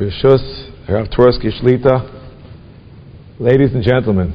[0.00, 4.32] Rav Twersky Shlita, ladies and gentlemen,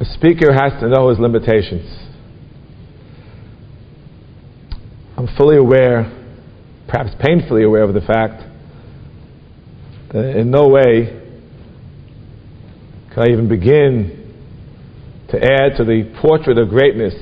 [0.00, 2.08] a speaker has to know his limitations.
[5.16, 6.10] I'm fully aware,
[6.88, 8.42] perhaps painfully aware of the fact
[10.12, 11.16] that in no way
[13.14, 14.34] can I even begin
[15.28, 17.14] to add to the portrait of greatness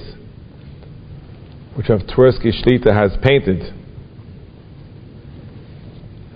[1.76, 3.74] which Rav Twersky Shlita has painted.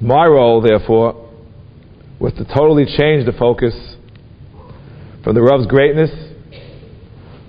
[0.03, 1.30] My role, therefore,
[2.19, 3.73] was to totally change the focus
[5.23, 6.11] from the Rav's greatness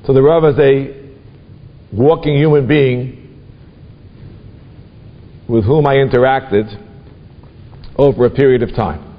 [0.05, 1.11] to the Rav as a
[1.91, 3.41] walking human being
[5.47, 6.79] with whom I interacted
[7.97, 9.09] over a period of time.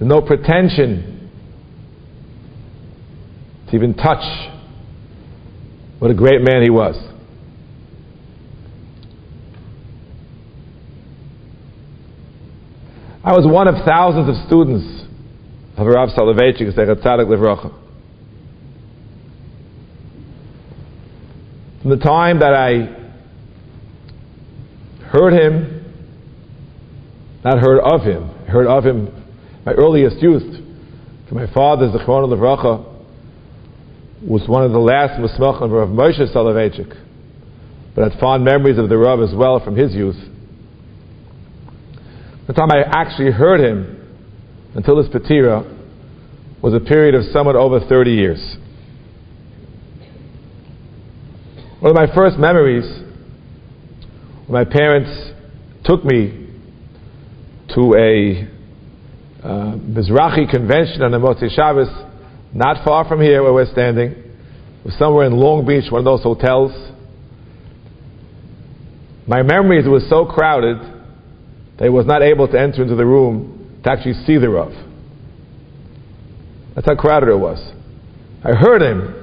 [0.00, 1.30] No pretension
[3.70, 4.24] to even touch
[6.00, 7.11] what a great man he was.
[13.24, 15.06] I was one of thousands of students
[15.76, 17.72] of Rav Soloveitchik, Sechet Tzadik Livrocha.
[21.82, 22.98] From the time that I
[25.06, 25.84] heard him,
[27.44, 29.06] not heard of him, heard of him
[29.64, 30.58] my earliest youth,
[31.28, 32.84] from my father, Zechron Livrocha,
[34.26, 36.92] was one of the last Musmachim of Rav Moshe Soloveitchik,
[37.94, 40.16] but had fond memories of the Rav as well from his youth.
[42.46, 43.98] The time I actually heard him
[44.74, 45.62] until his patira
[46.60, 48.56] was a period of somewhat over 30 years.
[51.78, 52.84] One of my first memories
[54.46, 55.32] when my parents
[55.84, 56.48] took me
[57.74, 58.48] to a
[59.42, 61.88] uh, Mizrahi convention on the Motzi Shabbos,
[62.52, 64.10] not far from here where we're standing.
[64.10, 66.72] It was somewhere in Long Beach, one of those hotels.
[69.28, 70.91] My memory is it was so crowded
[71.78, 74.72] that he was not able to enter into the room to actually see the Rav.
[76.74, 77.58] That's how crowded it was.
[78.44, 79.14] I heard him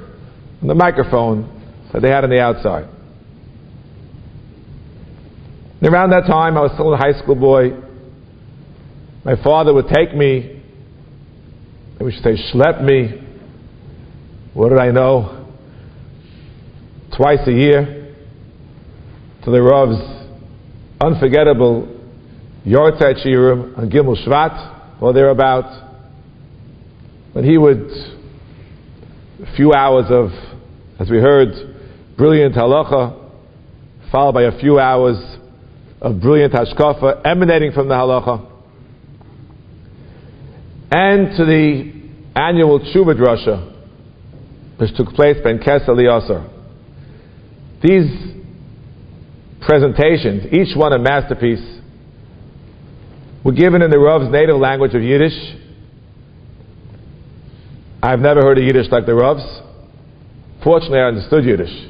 [0.61, 1.55] on the microphone
[1.93, 2.87] that they had on the outside.
[5.81, 7.71] And around that time, I was still a high school boy.
[9.23, 10.61] My father would take me,
[11.97, 13.25] and we should say, schlep me.
[14.53, 15.47] What did I know?
[17.15, 18.13] Twice a year
[19.43, 20.27] to the Rav's
[21.01, 21.98] unforgettable
[22.69, 25.87] Yortzeit Shiurim on Gimel Shvat or thereabout,
[27.33, 27.89] when he would,
[29.41, 30.29] a few hours of,
[30.99, 31.49] as we heard,
[32.15, 33.31] brilliant halacha,
[34.11, 35.17] followed by a few hours
[35.99, 38.45] of brilliant hashkafa emanating from the halacha,
[40.91, 41.91] and to the
[42.35, 46.47] annual Tshuva Drasha, which took place Ben Kesel Yasser.
[47.81, 48.35] These
[49.61, 51.78] presentations, each one a masterpiece,
[53.43, 55.55] were given in the Rav's native language of Yiddish.
[58.01, 59.61] I've never heard a Yiddish like the Rav's.
[60.63, 61.89] Fortunately, I understood Yiddish.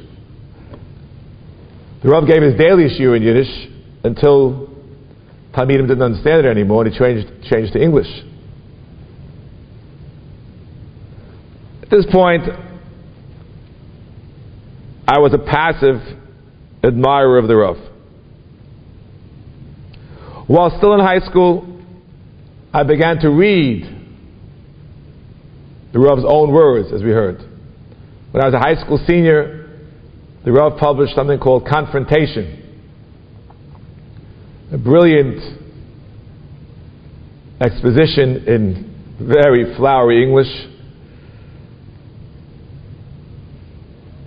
[2.04, 3.68] The Rav gave his daily shiur in Yiddish
[4.04, 4.70] until
[5.54, 8.08] Talmidim didn't understand it anymore and he changed, changed to English.
[11.84, 12.44] At this point,
[15.08, 16.02] I was a passive
[16.84, 17.78] admirer of the Rav.
[20.50, 21.80] While still in high school,
[22.74, 23.84] I began to read
[25.94, 27.38] the Rav's own words, as we heard.
[28.32, 29.70] When I was a high school senior,
[30.44, 32.66] the Rav published something called Confrontation,
[34.74, 35.40] a brilliant
[37.62, 40.50] exposition in very flowery English,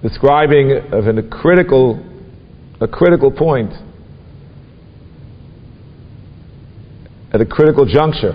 [0.04, 2.00] describing of a critical,
[2.80, 3.72] a critical point
[7.32, 8.34] at a critical juncture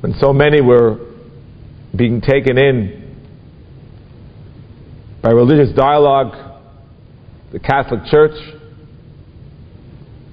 [0.00, 0.98] when so many were
[1.96, 3.00] being taken in
[5.22, 6.60] by religious dialogue,
[7.52, 8.36] the Catholic Church,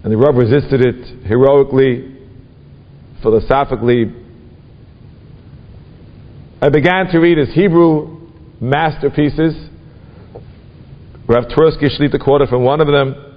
[0.03, 2.17] and the Rav resisted it heroically,
[3.21, 4.11] philosophically.
[6.61, 8.19] I began to read his Hebrew
[8.59, 9.69] masterpieces.
[11.27, 13.30] Rav Twersky Shlita quoted from one of them.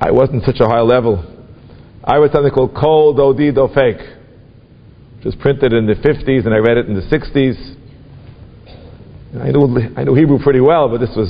[0.00, 1.22] I wasn't such a high level.
[2.02, 3.98] I was something called Kol Dodi Dofek,
[5.16, 7.76] which was printed in the 50s and I read it in the 60s.
[9.38, 11.28] I knew, I knew Hebrew pretty well, but this was,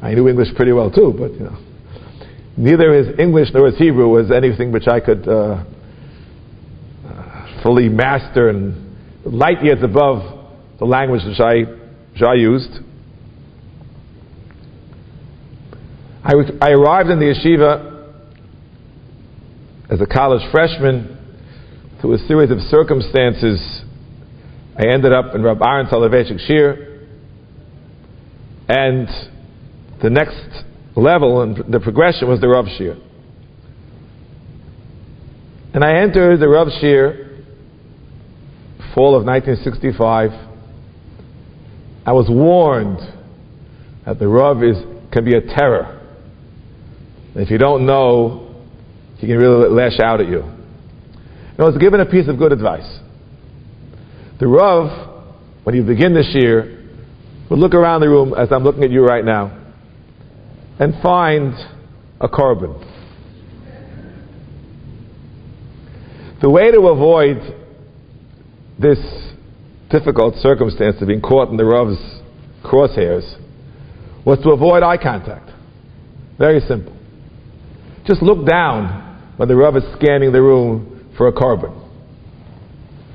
[0.00, 1.58] I knew English pretty well too, but you know.
[2.56, 5.62] Neither his English nor his Hebrew was anything which I could uh,
[7.06, 10.48] uh, fully master and light years above
[10.78, 11.64] the language which I,
[12.12, 12.87] which I used.
[16.24, 18.12] I, was, I arrived in the yeshiva
[19.88, 21.16] as a college freshman
[22.00, 23.60] through a series of circumstances.
[24.76, 27.06] I ended up in Rabbi Aaron Soloveitchik Shir,
[28.68, 29.08] and
[30.02, 30.64] the next
[30.96, 32.96] level and the progression was the Rav Shir.
[35.72, 37.42] And I entered the Rav Shir,
[38.92, 40.30] fall of 1965.
[42.04, 42.98] I was warned
[44.04, 44.76] that the Rav is,
[45.12, 45.97] can be a terror.
[47.34, 48.54] If you don't know,
[49.18, 50.40] he can really lash out at you.
[50.40, 52.98] And I was given a piece of good advice.
[54.40, 55.24] The Rav,
[55.64, 56.86] when you begin this year,
[57.50, 59.54] would look around the room as I'm looking at you right now
[60.78, 61.54] and find
[62.20, 62.84] a korban.
[66.40, 67.38] The way to avoid
[68.78, 68.98] this
[69.90, 71.98] difficult circumstance of being caught in the Rav's
[72.64, 73.36] crosshairs
[74.24, 75.50] was to avoid eye contact.
[76.38, 76.97] Very simple.
[78.08, 81.76] Just look down when the Rav is scanning the room for a korban.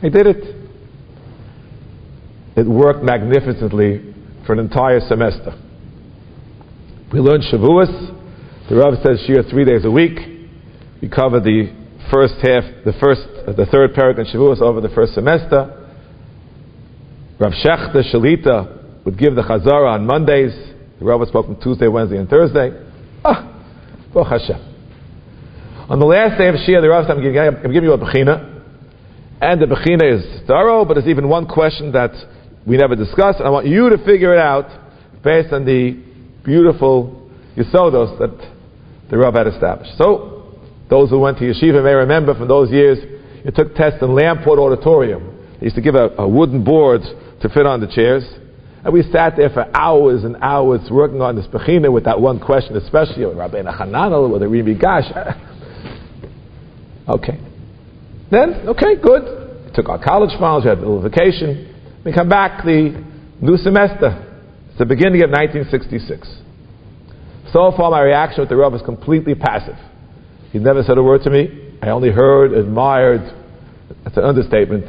[0.01, 0.55] He did it.
[2.55, 4.13] It worked magnificently
[4.45, 5.59] for an entire semester.
[7.11, 8.69] We learned Shavuos.
[8.69, 10.19] The Rav says Shir three days a week.
[11.01, 11.73] We cover the
[12.11, 15.89] first half, the first, uh, the third parak in Shavuos over the first semester.
[17.39, 20.53] Rav Shechter Shalita would give the Chazara on Mondays.
[20.99, 22.71] The Rav spoke on Tuesday, Wednesday, and Thursday.
[23.25, 23.49] Ah,
[24.13, 24.72] Hashem.
[25.89, 27.21] On the last day of Shia, the Rav said, I'm
[27.73, 28.61] giving you a Bechina.
[29.41, 32.11] And the Bechina is thorough, but there's even one question that
[32.65, 34.71] we never discussed, and I want you to figure it out
[35.21, 35.99] based on the
[36.45, 38.31] beautiful Yisodos that
[39.09, 39.91] the Rav had established.
[39.97, 40.55] So,
[40.89, 42.99] those who went to yeshiva may remember from those years,
[43.43, 45.37] you took tests in Lamport Auditorium.
[45.59, 47.01] They used to give a, a wooden board
[47.41, 48.23] to fit on the chairs.
[48.85, 52.39] And we sat there for hours and hours working on this Bechina with that one
[52.39, 55.49] question, especially with Rabbi Hananel, with the Ri Migash.
[57.07, 57.39] Okay.
[58.31, 59.65] Then, okay, good.
[59.65, 61.69] We took our college files, we had a little vacation.
[62.05, 63.03] We come back the
[63.41, 64.29] new semester.
[64.69, 66.41] It's the beginning of 1966.
[67.51, 69.75] So far, my reaction with the Rav is completely passive.
[70.51, 71.77] He never said a word to me.
[71.81, 73.21] I only heard, admired,
[74.03, 74.85] that's an understatement,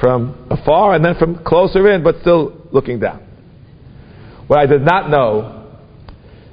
[0.00, 3.22] from afar and then from closer in, but still looking down.
[4.46, 5.78] What I did not know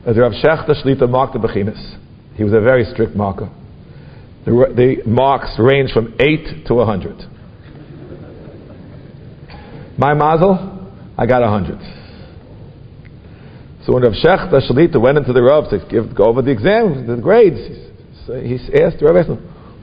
[0.08, 1.98] is Rav Shechter Shlita marked the Bechinas.
[2.36, 3.52] He was a very strict marker.
[4.46, 7.34] The, the marks range from 8 to 100.
[9.98, 11.80] My mazel, I got 100.
[13.86, 17.06] So when Rav Shechter Shalita went into the Rav to give, go over the exam,
[17.06, 17.60] the grades,
[18.26, 19.28] he, he asked the Rav,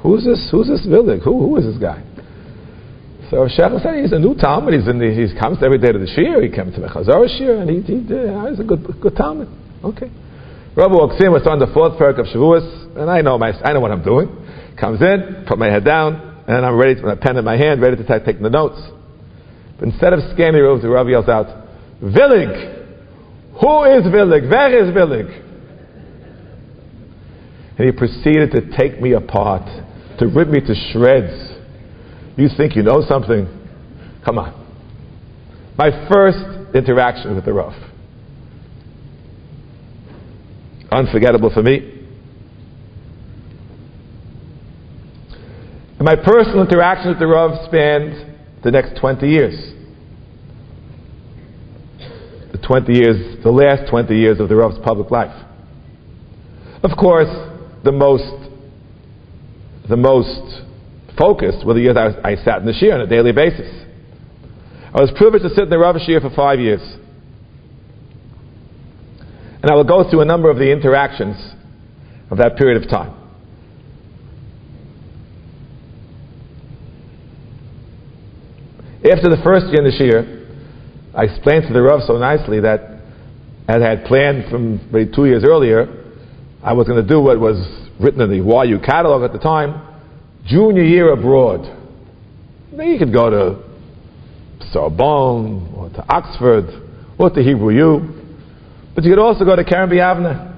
[0.03, 1.23] who's this, who's this Villig?
[1.23, 2.03] Who, who is this guy?
[3.31, 4.75] So Rav Shechter said he's a new Talmud.
[4.75, 6.43] He's in the, he comes every day to the Shir.
[6.43, 9.49] He came to the Chazar Shir, and he, he, uh, he's a good, good Talmud.
[9.85, 10.11] Okay.
[10.75, 13.73] Rav walks in, we're starting the fourth parak of Shavuos, and I know my, I
[13.73, 14.33] know what I'm doing.
[14.81, 16.15] Comes in, put my head down,
[16.49, 18.49] and I'm ready, to, with a pen in my hand, ready to take, take the
[18.49, 18.81] notes.
[19.79, 21.47] But instead of scanning the room, the Rav yells out,
[22.03, 22.79] Villig!
[23.61, 24.51] Who is Villig?
[24.51, 25.47] Where is Villig?
[27.79, 29.67] And he proceeded to take me apart,
[30.19, 31.59] to rip me to shreds.
[32.37, 33.47] You think you know something?
[34.25, 34.57] Come on.
[35.77, 37.75] My first interaction with the Rav.
[40.91, 42.00] Unforgettable for me.
[46.11, 49.55] My personal interaction with the Rav spanned the next 20 years.
[52.51, 55.31] The 20 years, the last 20 years of the Rav's public life.
[56.83, 57.31] Of course,
[57.85, 58.51] the most,
[59.89, 60.65] the most
[61.17, 63.71] focused were the years I, I sat in the Shir on a daily basis.
[64.93, 66.83] I was privileged to sit in the Rav Shir for five years.
[69.63, 71.37] And I will go through a number of the interactions
[72.33, 73.20] of that period of time.
[79.01, 80.37] After the first year in the Shir,
[81.15, 83.01] I explained to the Rav so nicely that
[83.67, 85.89] as I had planned from maybe two years earlier,
[86.63, 87.57] I was going to do what was
[87.99, 89.81] written in the YU catalog at the time,
[90.45, 91.65] junior year abroad.
[92.73, 93.65] Now you could go to
[94.71, 96.69] Sorbonne or to Oxford
[97.19, 98.37] or to Hebrew U,
[98.95, 100.49] but you could also go to Kerem B'Yavneh.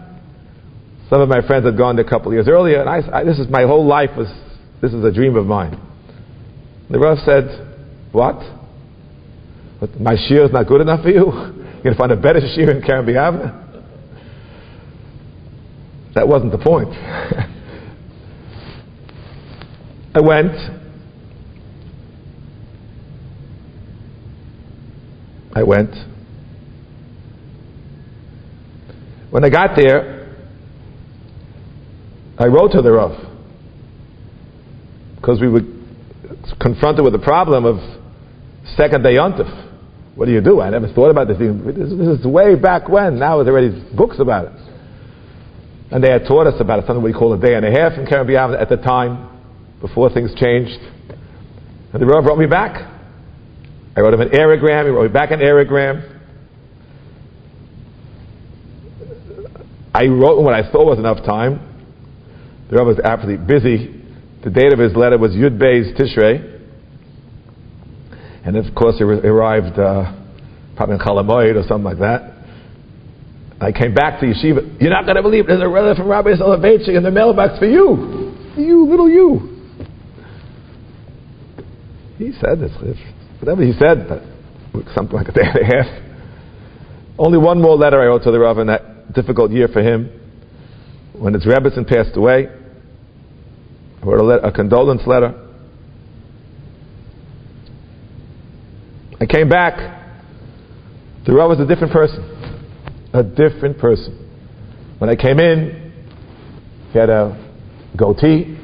[1.09, 3.25] Some of my friends had gone there a couple of years earlier, and I, I,
[3.25, 4.27] this is my whole life was
[4.81, 5.81] this is a dream of mine.
[6.91, 7.72] The Rav said,
[8.13, 8.37] what?
[9.81, 11.25] But my shir is not good enough for you?
[11.83, 13.63] You're going to find a better shir in Kerem B'Yavneh?
[16.15, 16.91] That wasn't the point.
[20.15, 20.53] I went.
[25.55, 25.95] I went.
[29.31, 30.37] When I got there,
[32.39, 33.13] I wrote to the Rav
[35.17, 35.61] because we were
[36.61, 38.02] confronted with the problem of
[38.77, 39.71] second day yontif.
[40.15, 40.61] What do you do?
[40.61, 41.39] I never thought about this.
[41.39, 43.19] This is way back when.
[43.19, 44.53] Now there are already books about it.
[45.91, 47.99] And they had taught us about it, something we call a day and a half
[47.99, 49.29] in Kerem at the time,
[49.81, 50.79] before things changed.
[51.93, 52.89] And the Rav wrote me back.
[53.95, 56.21] I wrote him an aerogram, he wrote me back an aerogram.
[59.95, 61.61] I wrote what I thought was enough time.
[62.71, 64.03] The Rav was absolutely busy.
[64.45, 66.52] The date of his letter was Yud Bey's Tishrei.
[68.45, 70.13] And of course, he arrived uh,
[70.77, 72.33] probably in Chalamoid or something like that.
[73.61, 74.81] I came back to yeshiva.
[74.81, 75.49] You're not going to believe it.
[75.49, 78.35] there's a letter from Rabbi Soloveitchik in the mailbox for you.
[78.57, 79.53] You, little you.
[82.19, 82.73] He said this.
[83.39, 84.07] Whatever he said,
[84.95, 86.03] something like a day and a half.
[87.19, 90.11] Only one more letter I wrote to the Rav in that difficult year for him.
[91.13, 92.49] When his Rebbetzin passed away,
[94.03, 95.42] I wrote a, letter, a condolence letter.
[99.23, 99.77] I came back.
[101.27, 102.25] The Rav was a different person.
[103.15, 104.19] A different person.
[104.99, 105.93] When I came in,
[106.91, 107.39] he had a
[107.97, 108.59] goatee.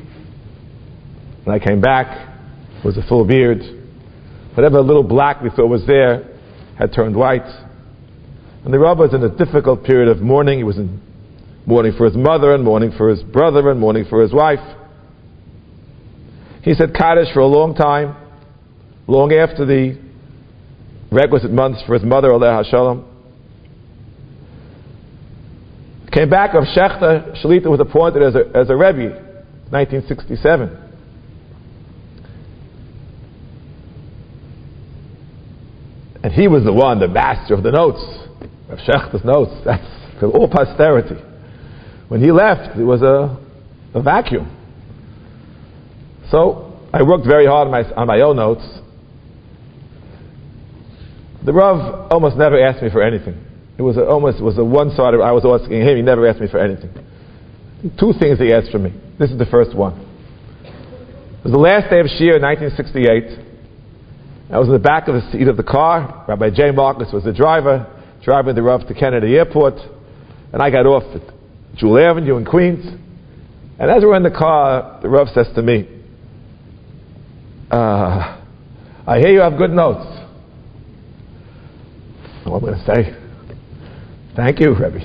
[1.45, 2.41] When I came back,
[2.77, 3.61] it was a full beard.
[4.55, 6.25] Whatever little black we thought was there
[6.77, 7.47] had turned white.
[8.65, 10.59] And the Rav was in a difficult period of mourning.
[10.59, 11.01] He was in
[11.67, 14.77] mourning for his mother and mourning for his brother and mourning for his wife.
[16.65, 18.17] He said Kaddish for a long time,
[19.07, 20.08] long after the
[21.11, 23.05] requisite months for his mother, Aleh HaShalom.
[26.13, 29.11] Came back of Shechter, Shalita was appointed as a, as a Rebbe,
[29.71, 30.85] 1967.
[36.23, 38.03] And he was the one, the master of the notes,
[38.69, 39.53] of Shechter's notes.
[39.65, 39.85] That's
[40.19, 41.17] for all posterity.
[42.09, 43.39] When he left, it was a,
[43.95, 44.55] a vacuum.
[46.31, 48.65] So I worked very hard on my, on my own notes.
[51.45, 53.45] The Rav almost never asked me for anything.
[53.79, 55.21] It was a, almost was a one-sided.
[55.21, 55.97] I was asking him.
[55.97, 56.91] He never asked me for anything.
[57.99, 58.93] Two things he asked for me.
[59.19, 59.95] This is the first one.
[60.65, 63.47] It was the last day of Shir in 1968.
[64.51, 66.25] I was in the back of the seat of the car.
[66.27, 67.87] Rabbi Jay Marcus was the driver,
[68.25, 69.75] driving the Rav to Kennedy Airport,
[70.53, 71.23] and I got off at
[71.77, 72.85] Jewel Avenue in Queens.
[73.79, 75.87] And as we're in the car, the Rav says to me,
[77.71, 78.41] uh,
[79.07, 80.18] "I hear you have good notes."
[82.55, 83.15] I'm going to say.
[84.37, 85.01] Thank you, Rebbe.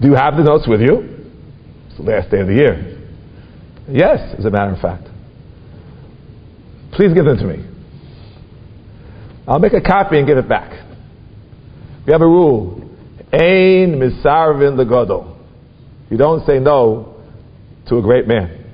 [0.00, 1.30] Do you have the notes with you?
[1.88, 2.98] It's the last day of the year.
[3.88, 5.04] Yes, as a matter of fact.
[6.92, 7.64] Please give them to me.
[9.46, 10.70] I'll make a copy and give it back.
[12.06, 12.90] We have a rule.
[13.32, 15.38] Ain misarvin legodo.
[16.10, 17.22] You don't say no
[17.88, 18.64] to a great man.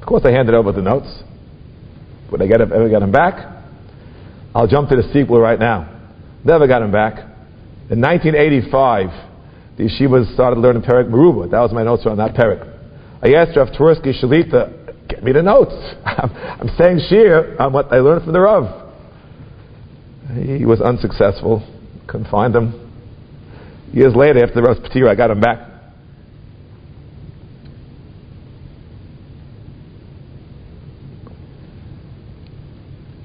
[0.00, 1.22] Of course, I handed over the notes.
[2.30, 3.53] Would I get ever get them back?
[4.54, 5.90] I'll jump to the sequel right now.
[6.44, 7.18] Never got him back.
[7.90, 11.50] In 1985, the yeshiva started learning Perek Meruba.
[11.50, 12.70] That was my notes on that Perek.
[13.22, 15.72] I asked Rav Twersky Shalita, get me the notes.
[16.04, 18.92] I'm, saying shir on what I learned from the Rav.
[20.34, 21.66] He was unsuccessful.
[22.06, 22.80] Couldn't find them.
[23.92, 25.70] Years later, after the Rav's Patir, I got him back.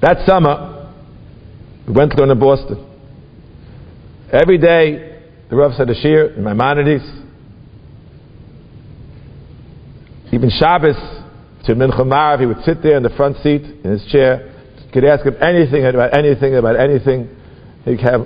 [0.00, 0.79] That summer,
[1.90, 2.86] we went to in Boston.
[4.32, 7.02] Every day, the Rav said a shir in Maimonides.
[10.32, 10.94] Even Shabbos,
[11.64, 14.54] to Mincha Marav, he would sit there in the front seat in his chair.
[14.86, 17.28] You could ask him anything about anything about anything.
[17.84, 18.20] He'd have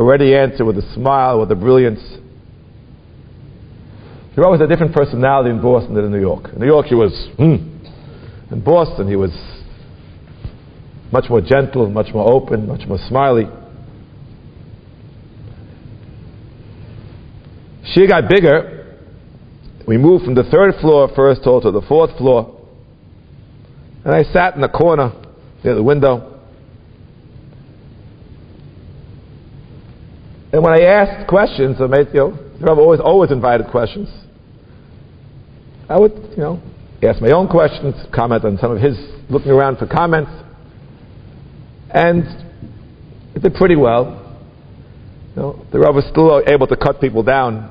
[0.00, 2.02] a ready answer with a smile, with a brilliance.
[4.34, 6.52] He had a different personality in Boston than in New York.
[6.52, 7.78] In New York, he was, hmm.
[8.50, 9.30] In Boston, he was
[11.12, 13.46] much more gentle, much more open, much more smiley.
[17.94, 18.98] She got bigger.
[19.86, 22.52] We moved from the third floor, first hall, to the fourth floor.
[24.04, 25.12] And I sat in the corner
[25.64, 26.40] near the window.
[30.52, 34.08] And when I asked questions, I made, you know, always, always invited questions.
[35.88, 36.62] I would, you know,
[37.02, 38.96] ask my own questions, comment on some of his,
[39.28, 40.30] looking around for comments.
[41.90, 42.24] And
[43.34, 44.22] it did pretty well.
[45.34, 47.70] You know, the Rav was still able to cut people down,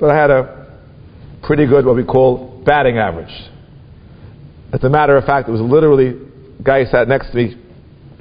[0.00, 0.80] but I had a
[1.42, 3.32] pretty good, what we call, batting average.
[4.72, 6.20] As a matter of fact, it was literally
[6.58, 7.56] a guy sat next to me,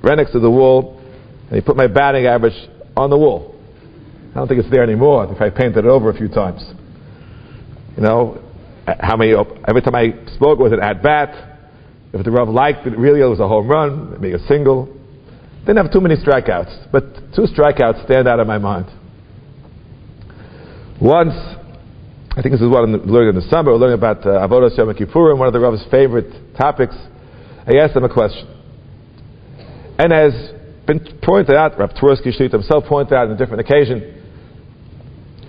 [0.03, 1.01] right next to the wall,
[1.47, 2.53] and he put my batting average
[2.95, 3.55] on the wall.
[4.31, 5.25] I don't think it's there anymore.
[5.25, 6.63] I think I painted it over a few times.
[7.95, 8.41] You know,
[8.85, 9.33] how many,
[9.67, 11.56] every time I spoke, was an at bat.
[12.13, 14.87] If the Rav liked it, really, it was a home run, maybe a single.
[15.61, 17.03] Didn't have too many strikeouts, but
[17.35, 18.85] two strikeouts stand out in my mind.
[21.01, 21.33] Once,
[22.31, 24.75] I think this is what I'm learning in the summer, we're learning about uh, Avodah
[24.77, 26.95] Yom Kippurim, one of the Rav's favorite topics.
[27.67, 28.47] I asked him a question.
[29.99, 30.31] And as
[30.85, 34.23] been pointed out, Rav Twersky Shlita himself pointed out on a different occasion,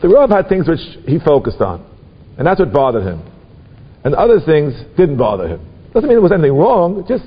[0.03, 1.87] the Rav had things which he focused on,
[2.37, 3.23] and that's what bothered him.
[4.05, 5.61] And other things didn't bother him.
[5.93, 7.25] Doesn't mean there was anything wrong, just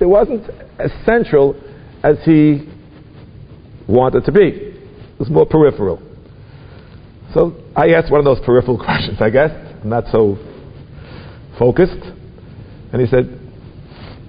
[0.00, 1.54] it wasn't as central
[2.02, 2.68] as he
[3.86, 4.48] wanted to be.
[4.48, 6.02] It was more peripheral.
[7.34, 9.50] So I asked one of those peripheral questions, I guess.
[9.82, 10.36] I'm not so
[11.58, 12.02] focused.
[12.92, 13.26] And he said,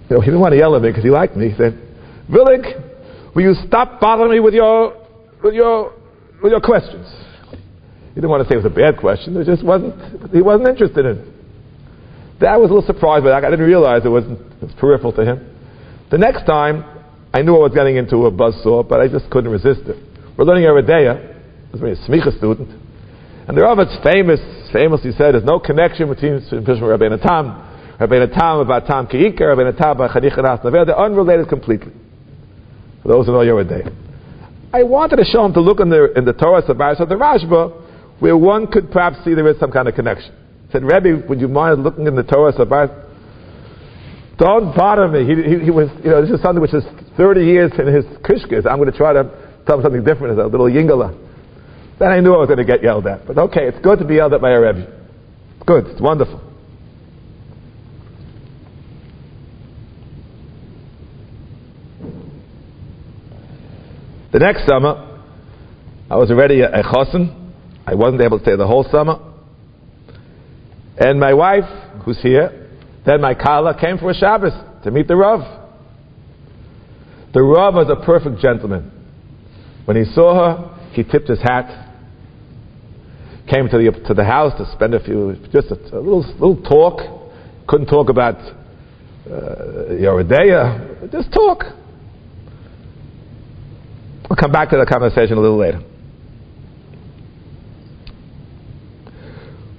[0.10, 1.50] you know, he didn't want to yell at me because he liked me.
[1.50, 1.80] He said,
[2.30, 4.96] Villig, will you stop bothering me with your,
[5.44, 5.94] with your,
[6.42, 7.12] with your questions?
[8.10, 9.36] He didn't want to say it was a bad question.
[9.38, 11.33] It just wasn't, he wasn't interested in it.
[12.44, 13.48] That was a little surprised by that.
[13.48, 15.48] I didn't realize it wasn't, it was peripheral to him.
[16.12, 16.84] The next time,
[17.32, 19.96] I knew I was getting into a buzzsaw, but I just couldn't resist it.
[20.36, 21.08] We're learning day.
[21.08, 21.24] I
[21.72, 22.68] was a smicha student.
[23.48, 24.44] And the Rav famous,
[24.76, 29.96] famously said, there's no connection between Rabbeinu Tam, Rabbeinu Tam about Tam Ki'ika, Rabbeinu Tam
[29.96, 31.96] about Chanicha Ras They're unrelated completely.
[33.04, 33.88] For those who know day.
[34.74, 36.62] I wanted to show him to look in the, in the Torah
[37.08, 40.43] the Rashba, where one could perhaps see there is some kind of connection.
[40.74, 42.90] Said, Rebbe, would you mind looking in the Torah Sabbath?
[44.40, 45.24] Don't bother me.
[45.24, 46.84] He, he, he, was, you know, this is something which is
[47.16, 48.66] 30 years in his kishkas.
[48.66, 49.24] I'm going to try to
[49.68, 51.14] tell him something different as a little yingala.
[52.00, 53.28] Then I knew I was going to get yelled at.
[53.28, 54.82] But okay, it's good to be yelled at by a Rebbe.
[55.58, 55.86] It's good.
[55.86, 56.42] It's wonderful.
[64.32, 65.22] The next summer,
[66.10, 67.52] I was already a chosin.
[67.86, 69.33] I wasn't able to stay the whole summer.
[70.98, 71.66] And my wife,
[72.06, 72.70] who's here,
[73.06, 75.42] then my kala came for a Shabbos to meet the Rav.
[77.34, 78.92] The Rav was a perfect gentleman.
[79.86, 81.90] When he saw her, he tipped his hat,
[83.50, 86.62] came to the, to the house to spend a few, just a, a little, little
[86.62, 87.02] talk.
[87.68, 91.64] Couldn't talk about uh, Yoredeya, just talk.
[94.30, 95.82] I'll come back to the conversation a little later.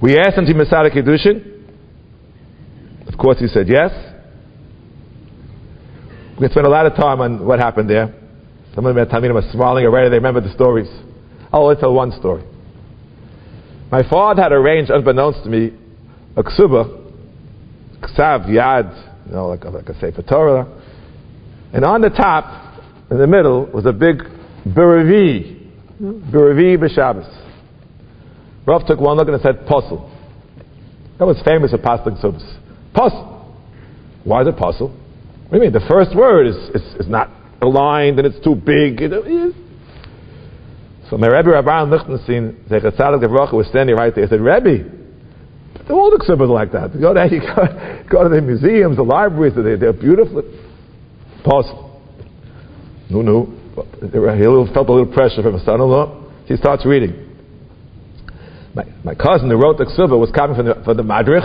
[0.02, 1.52] We asked him to Masada Kiddushin.
[3.06, 3.90] Of course, he said yes.
[6.40, 8.12] We spent a lot of time on what happened there.
[8.74, 10.10] Some of the Talmidim are smiling already.
[10.10, 10.88] They remember the stories.
[11.52, 12.42] I'll only tell one story.
[13.92, 15.70] My father had arranged, unbeknownst to me,
[16.36, 17.12] a ksuba,
[18.00, 20.66] ksav, yad, you know, like, like a sefer Torah.
[21.72, 24.18] And on the top, in the middle, was a big
[24.66, 27.43] biravi, biravi b'Shabbos.
[28.66, 30.10] Rav took one look and said, Puzzle.
[31.18, 32.42] That was famous for Paslik Subs.
[32.92, 33.34] Puzzle.
[34.24, 34.88] Why is it puzzle?
[34.88, 35.72] What do you mean?
[35.72, 39.00] The first word is, is, is not aligned and it's too big.
[39.00, 39.54] It, it,
[41.10, 44.24] so my Rebbe Rabban Lichtenstein, Zecher Tzadik Devracha, was standing right there.
[44.24, 44.90] He said, Rebbe,
[45.90, 46.94] all the ksubas like that.
[46.94, 50.42] You go there, you go, go to the museums, the libraries, they're, they're beautiful.
[51.44, 51.92] Pause.
[53.10, 53.52] No, no.
[54.00, 56.46] He felt a little pressure from his son-in-law.
[56.46, 57.23] He starts reading.
[58.74, 61.44] My, my cousin who wrote the Ksuba was coming from the, from the Madrich,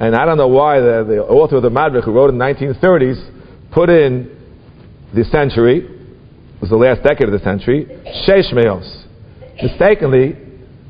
[0.00, 2.44] and I don't know why the, the author of the Madrich, who wrote in the
[2.44, 4.36] 1930s, put in
[5.14, 7.84] the century, it was the last decade of the century,
[8.26, 9.04] Sheish Meos.
[9.62, 10.36] Mistakenly,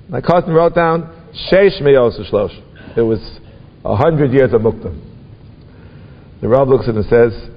[0.09, 1.03] my cousin wrote down
[1.51, 2.55] Sheish Meos Shlosh.
[2.97, 3.19] It was
[3.85, 4.95] a hundred years of Mukta.
[6.41, 7.51] The Rav looks at him and says,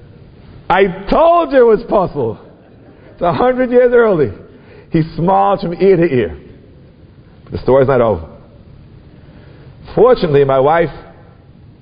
[0.69, 2.39] I told you it was possible.
[3.11, 4.31] It's a hundred years early.
[4.91, 6.42] He smiled from ear to ear.
[7.53, 8.25] The story's not over.
[9.93, 10.89] Fortunately, my wife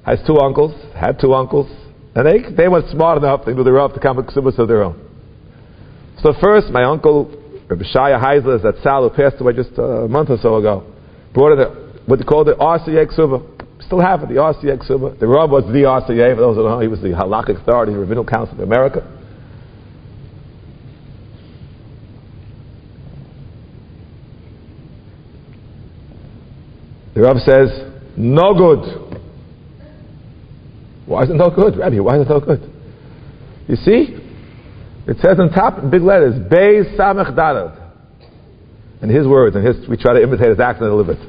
[0.06, 1.72] has two uncles, had two uncles,
[2.14, 4.60] and they, they were smart enough, they knew they were up to come with ksubas
[4.60, 5.00] of their own.
[6.22, 7.32] So first, my uncle,
[7.70, 10.84] Rabbi Shaya Heisler, is that Sal, who passed away just a month or so ago,
[11.34, 11.70] brought in a,
[12.06, 13.40] what they call the RCA ksuba.
[13.86, 15.18] Still have it, the RCA ksuba.
[15.20, 17.94] The Rav was the RCA, for those who don't know, he was the halakhic authority,
[17.94, 19.08] the Rabbinical Council of America.
[27.22, 27.70] The Rav says,
[28.18, 28.82] no good.
[31.06, 32.00] Why is it no good, Rabbi?
[32.00, 32.62] Why is it no good?
[33.68, 34.18] You see,
[35.06, 37.78] it says on top in big letters, Beis Samech Dalad.
[39.04, 41.20] In his words, and we try to imitate his accent a little bit.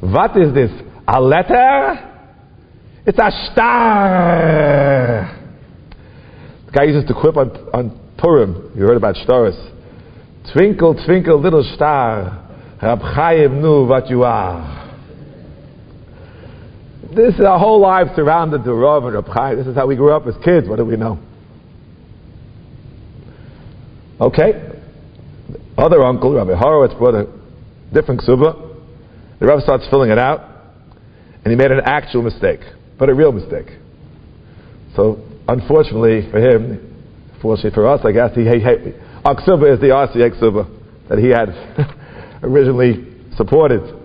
[0.00, 0.72] What is this?
[1.06, 1.94] A letter?
[3.06, 5.38] It's a star.
[6.66, 8.72] The guy uses to quip on, on Purim.
[8.74, 9.54] You heard about stars.
[10.52, 12.44] Twinkle, twinkle, little star.
[12.82, 14.87] Rab Chaim knew what you are.
[17.14, 19.56] This is our whole life surrounded to Rav and Rab Chaim.
[19.56, 20.68] This is how we grew up as kids.
[20.68, 21.18] What do we know?
[24.20, 24.80] Okay.
[25.76, 27.26] Other uncle, Rabbi Horowitz, brought a
[27.92, 28.76] different ksuba.
[29.38, 30.40] The Rav starts filling it out,
[31.44, 32.60] and he made an actual mistake,
[32.98, 33.68] but a real mistake.
[34.96, 38.92] So, unfortunately for him, fortunately for us, I guess, he, he, he
[39.24, 43.97] our is the RCA ksuba that he had originally supported.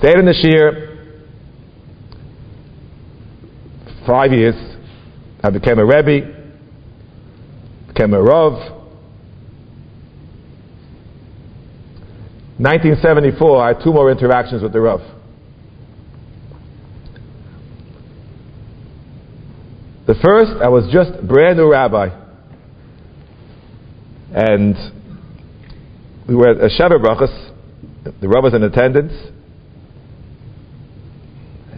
[0.00, 0.96] Stayed in the Shir
[4.06, 4.54] five years.
[5.42, 6.54] I became a Rebbe,
[7.88, 8.54] became a Rav.
[12.56, 15.00] 1974, I had two more interactions with the Rav.
[20.06, 22.08] The first, I was just brand new rabbi.
[24.32, 24.76] And
[26.26, 27.52] we were at a Sheva Brachas.
[28.18, 29.12] The Rav was in attendance.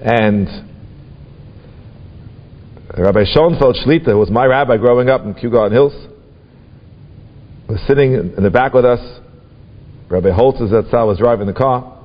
[0.04, 0.48] And
[2.98, 5.92] Rabbi Schoenfeld Shlita, who was my rabbi growing up in Kew Garden Hills,
[7.68, 8.98] was sitting in the back with us.
[10.10, 11.98] Rabbi Holtz Zatzal was driving the car.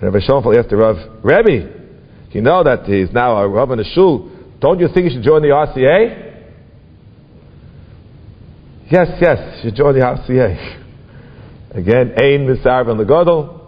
[0.00, 1.80] And Rabbi Schoenfeld asked the Rav, Rabbi,
[2.32, 4.30] you know that he's now a Rav in the shul.
[4.60, 6.28] Don't you think you should join the RCA?
[8.90, 10.78] Yes, yes, you should join the RCA.
[11.72, 13.60] Again, ain Ein Misar the Legodol.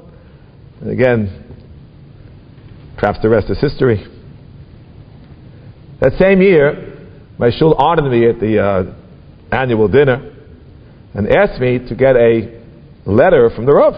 [0.80, 1.51] And again,
[3.02, 3.98] perhaps the rest is history.
[6.00, 8.94] That same year, my shul honored me at the uh,
[9.50, 10.32] annual dinner
[11.12, 12.62] and asked me to get a
[13.04, 13.94] letter from the Rav.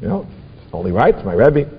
[0.00, 0.26] You know,
[0.72, 1.70] only right, my Rebbe.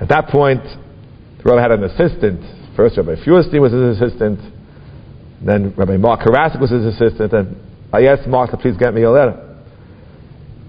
[0.00, 2.76] At that point, the Rav had an assistant.
[2.76, 4.38] First, Rabbi Feuerstein was his assistant.
[5.44, 7.32] Then Rabbi Mark Karasik was his assistant.
[7.32, 7.56] And
[7.92, 9.42] I asked Mark to please get me a letter.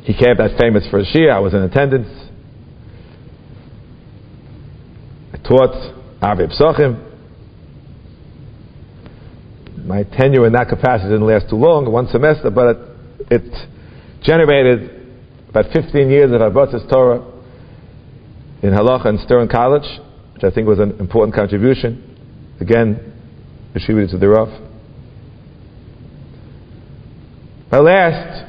[0.03, 1.33] He came that famous for a Shia.
[1.33, 2.07] I was in attendance.
[5.33, 5.75] I taught
[6.21, 7.03] Arvei Psachim.
[9.85, 12.77] My tenure in that capacity didn't last too long, one semester, but
[13.29, 13.67] it, it
[14.23, 14.96] generated
[15.49, 17.25] about 15 years of Abbatz's Torah
[18.61, 19.87] in Halacha and Stern College,
[20.33, 22.03] which I think was an important contribution.
[22.59, 23.13] Again,
[23.75, 24.49] attributed to the Rav.
[27.71, 28.45] My last,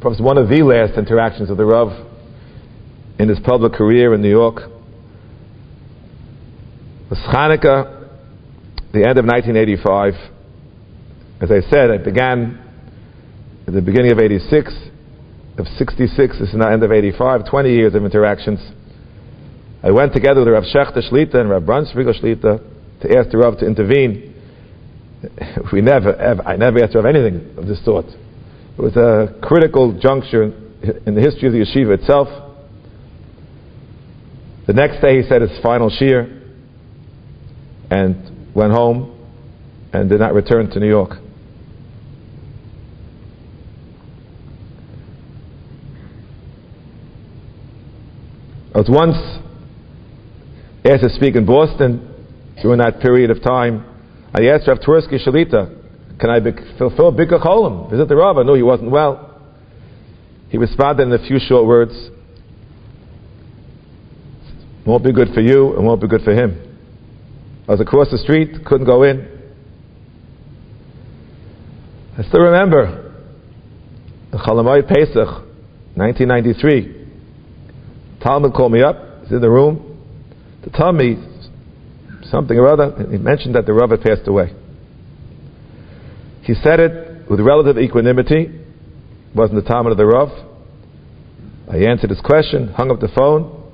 [0.00, 2.06] perhaps one of the last interactions with the Rav
[3.18, 4.62] in his public career in New York
[7.10, 8.08] was Hanukkah,
[8.92, 10.14] the end of 1985.
[11.42, 12.58] As I said, I began
[13.66, 14.72] at the beginning of 86,
[15.60, 18.58] of 66, this is now end of 85, 20 years of interactions.
[19.82, 23.58] I went together with Rav Shechter Shlita and Rav Brunsviger Shlita to ask the Rav
[23.58, 24.34] to intervene.
[25.72, 28.06] We never, ever, I never asked Rav anything of this sort.
[28.06, 32.28] It was a critical juncture in the history of the yeshiva itself.
[34.66, 36.42] The next day he said his final shir
[37.90, 39.14] and went home
[39.92, 41.18] and did not return to New York.
[48.72, 49.16] I was once
[50.84, 52.06] asked to speak in Boston
[52.62, 53.84] during that period of time.
[54.32, 55.76] I asked Rav Twersky Shalita,
[56.20, 57.90] can I be, fulfill Bikkur Cholim?
[57.90, 58.14] Visit the?
[58.14, 59.40] I knew he wasn't well.
[60.50, 61.92] He responded in a few short words.
[64.86, 66.78] Won't be good for you and won't be good for him.
[67.66, 69.26] I was across the street, couldn't go in.
[72.16, 73.14] I still remember
[74.30, 75.42] the Chalamoid Pesach,
[75.96, 76.99] 1993.
[78.22, 79.98] Talmud called me up, he's in the room,
[80.64, 81.16] to tell me
[82.24, 83.08] something or other.
[83.10, 84.54] He mentioned that the Rav had passed away.
[86.42, 88.46] He said it with relative equanimity.
[88.46, 90.28] It wasn't the Talmud of the Rav.
[91.70, 93.72] I answered his question, hung up the phone,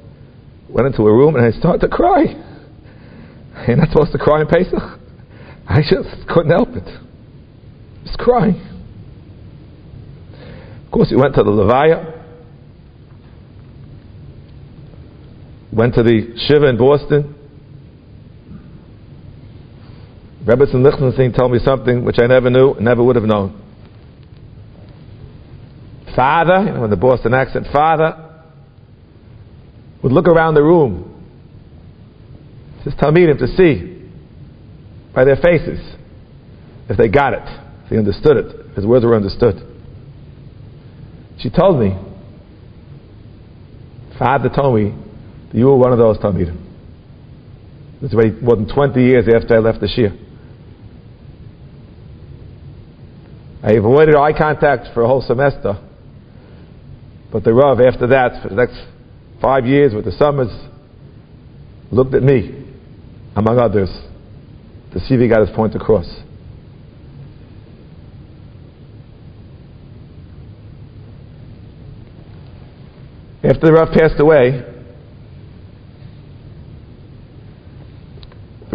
[0.69, 2.25] went into a room, and I started to cry.
[3.67, 5.01] You're not supposed to cry in Pesach.
[5.67, 6.85] I just couldn't help it.
[8.05, 8.61] Just crying.
[10.85, 12.16] Of course, he went to the Levaya.
[15.77, 17.35] Went to the Shiva in Boston.
[20.47, 23.63] Rebbetzin Lichtenstein told me something which I never knew, never would have known.
[26.15, 28.15] Father, you know, the Boston accent, father
[30.03, 31.13] would look around the room,
[32.83, 34.09] says Talmidim, to see
[35.15, 35.79] by their faces
[36.89, 37.43] if they got it,
[37.85, 39.57] if they understood it, if his words were understood.
[41.39, 41.99] She told me,
[44.19, 45.06] Father told me
[45.53, 46.63] you were one of those Talmidim.
[48.03, 50.23] This was more than 20 years after I left the Shia.
[53.63, 55.75] I avoided eye contact for a whole semester.
[57.33, 58.81] But the Rav, after that, for the next
[59.41, 60.51] five years with the summers,
[61.91, 62.65] looked at me,
[63.35, 63.91] among others,
[64.93, 66.07] to see if he got his point across.
[73.43, 74.76] After the Rav passed away,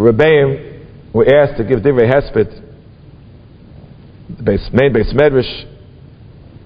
[0.01, 2.69] Rebbeim were asked to give Divrei Hesped
[4.37, 5.65] the main base medrash.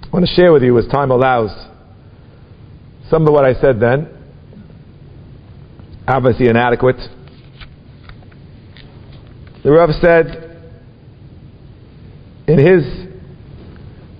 [0.03, 1.49] I want to share with you, as time allows,
[3.09, 4.09] some of what I said then.
[6.07, 6.97] Obviously inadequate.
[9.63, 10.45] The Rav said
[12.47, 13.07] in his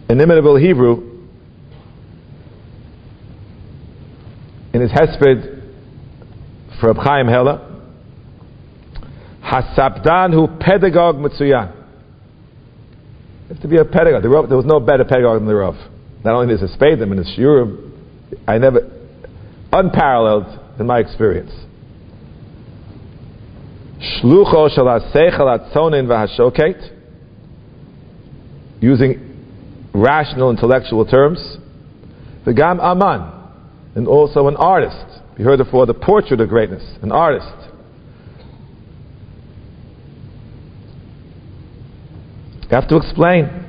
[0.10, 1.22] inimitable Hebrew,
[4.74, 5.62] in his Hesped
[6.80, 7.75] for Reb Chaim Heller,
[9.46, 11.76] Hasabdan hu pedagog mitzuyan.
[13.48, 14.24] You have to be a pedagogue.
[14.24, 15.76] The Rav, there was no better pedagogue than the Rav.
[16.24, 17.92] Not only does he spade them in his shiurim,
[18.48, 18.90] I never,
[19.72, 21.52] unparalleled in my experience.
[24.00, 26.92] Shlucho shalaseichel atzonin v'hashoket,
[28.82, 31.58] using rational intellectual terms.
[32.46, 33.32] The gam aman,
[33.96, 35.22] and also an artist.
[35.38, 37.48] You heard before the portrait of greatness, an artist.
[42.70, 43.62] You have to explain.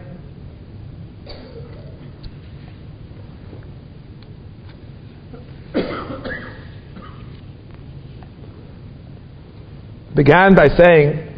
[10.15, 11.29] Began by saying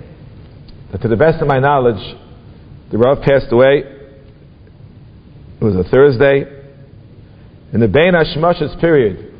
[0.92, 2.16] that to the best of my knowledge,
[2.92, 3.82] the Rav passed away.
[5.60, 6.44] It was a Thursday.
[7.72, 9.34] In the Bein Hashmashas period,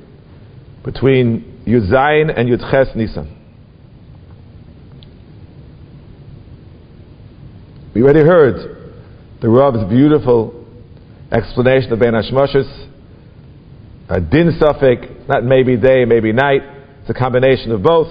[0.85, 3.38] between Yud Zayin and Yud Ches Nisan.
[7.99, 8.93] We already heard
[9.41, 10.65] the Rav's beautiful
[11.33, 12.89] explanation of Ben Hashmashis.
[14.09, 16.63] A din suffix, not maybe day, maybe night.
[17.01, 18.07] It's a combination of both.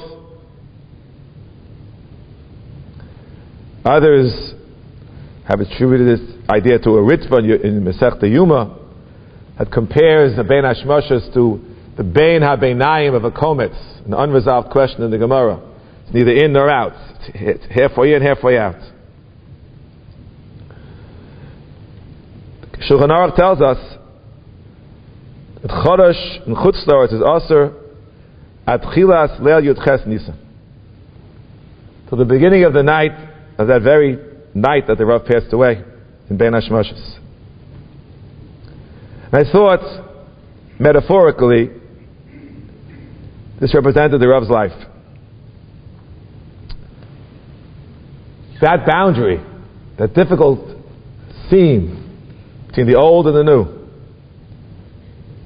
[3.85, 4.55] Others
[5.47, 8.77] have attributed this idea to a Ritva in Masechta Yoma
[9.57, 11.63] that compares the Ben Hashmashis to
[11.95, 15.61] the Bein HaBeinayim of a komet, an unresolved question in the Gemara.
[16.03, 16.91] It's neither in nor out.
[17.33, 18.96] It's halfway in, halfway out.
[22.79, 23.77] Shulchan Aruch tells us
[25.61, 27.75] that Chodesh in Chutz is also
[28.67, 30.37] at Chilas Leil Yud Ches Nisan.
[32.09, 33.11] To the beginning of the night
[33.57, 34.17] of that very
[34.53, 35.83] night that the Rav passed away
[36.29, 37.17] in Ben Hashmashis.
[39.31, 41.69] And I thought, metaphorically,
[43.59, 44.71] this represented the Rav's life.
[48.61, 49.43] That boundary,
[49.97, 50.77] that difficult
[51.49, 52.06] seam
[52.67, 53.65] between the old and the new.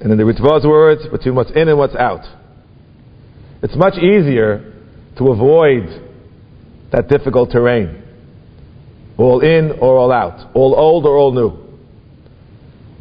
[0.00, 2.24] And in the Ritva's words, between what's in and what's out.
[3.62, 4.74] It's much easier
[5.18, 5.84] to avoid
[6.90, 8.02] that difficult terrain.
[9.16, 10.50] All in or all out.
[10.54, 11.58] All old or all new.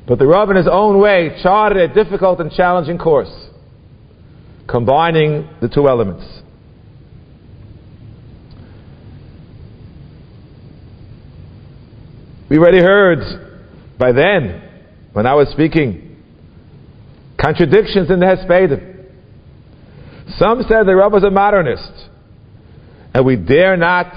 [0.07, 3.31] But the Rav in his own way charted a difficult and challenging course.
[4.71, 6.23] combining the two elements.
[12.49, 13.50] We already heard
[14.01, 14.67] by then,
[15.13, 16.17] when I was speaking,
[17.39, 19.05] contradictions in the Hespedim.
[20.39, 22.09] Some said the Rav was a modernist,
[23.13, 24.11] and we dare not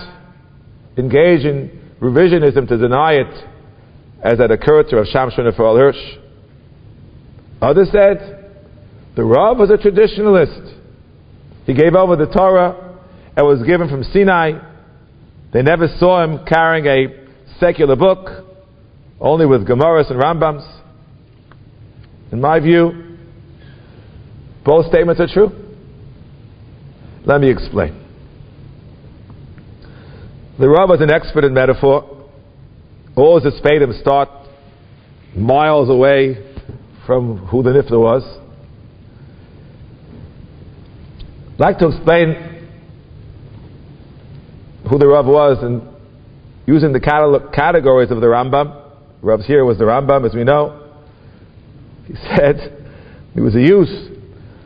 [0.96, 3.48] engage in revisionism to deny it
[4.22, 5.96] as that occurred to Rav Shamshon and Hirsch.
[7.60, 8.52] Others said
[9.16, 10.80] the Rav was a traditionalist.
[11.66, 12.98] He gave over the Torah
[13.36, 14.52] and was given from Sinai.
[15.52, 18.43] They never saw him carrying a secular book,
[19.24, 20.82] only with Gemaras and Rambams.
[22.30, 23.16] In my view,
[24.64, 25.48] both statements are true.
[27.24, 28.02] Let me explain.
[30.60, 32.28] The Rav was an expert in metaphor.
[33.16, 34.28] All his him start
[35.34, 36.36] miles away
[37.06, 38.22] from who the Nifta was.
[41.54, 42.68] I'd like to explain
[44.90, 45.82] who the Rav was and
[46.66, 48.83] using the categories of the Rambam.
[49.24, 50.82] Rav's here was the Rambam, as we know.
[52.06, 52.86] He said
[53.32, 53.88] he was a youth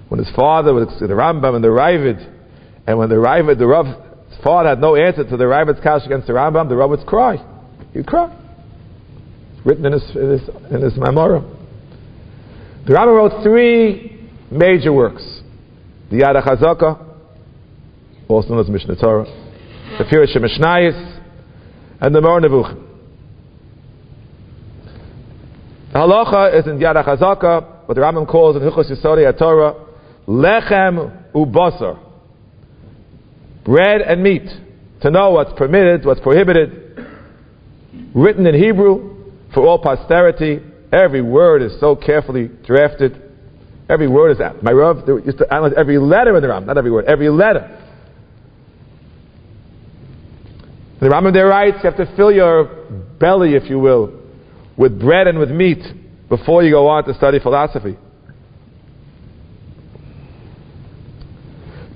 [0.09, 2.19] when his father was the Rambam and the Raavad,
[2.87, 6.27] and when the Raavad, the Rav's father had no answer to the Raavad's cash against
[6.27, 7.37] the Rambam, the Rav would cry.
[7.93, 8.35] He'd cry.
[9.53, 11.41] It's written in his in his, in his memoir.
[12.87, 15.41] The Rambam wrote three major works:
[16.11, 17.15] the Yad HaChazaka,
[18.27, 19.27] also known as Mishnah Torah,
[19.99, 21.21] the Pirush Mishnayis,
[22.01, 22.88] and the Moreh Nevuchim.
[25.99, 29.75] The halacha is in Yad HaChazaka, what the Rambam calls in Hilchos Yisodei Torah,
[30.29, 31.99] lechem ubasar,
[33.65, 34.49] bread and meat,
[35.01, 37.05] to know what's permitted, what's prohibited,
[38.15, 40.61] written in Hebrew for all posterity.
[40.93, 43.21] Every word is so carefully drafted.
[43.91, 44.63] Every word is that.
[44.63, 47.77] my Rav used to analyze every letter in the Rambam, not every word, every letter.
[51.01, 52.87] The Rambam there writes, you have to fill your
[53.19, 54.18] belly, if you will,
[54.79, 55.83] with bread and with meat
[56.29, 57.99] before you go on to study philosophy.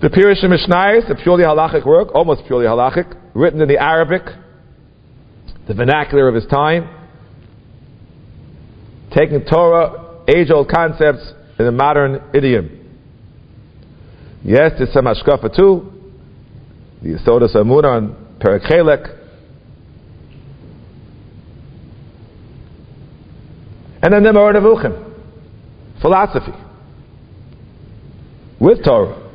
[0.02, 4.22] The Pirush Mishnayos, a purely halachic work, almost purely halachic, written in the Arabic,
[5.68, 6.88] the vernacular of his time,
[9.14, 12.80] taking Torah, age-old concepts in a modern idiom.
[14.42, 15.92] Yes, there's some hashkafa too,
[17.00, 19.21] the Yisodas Amuna on Perek
[24.02, 26.52] And then the Moreh Nevuchim, philosophy,
[28.58, 29.30] with Torah.